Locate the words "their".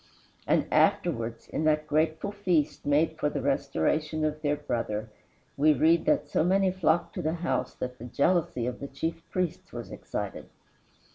4.41-4.55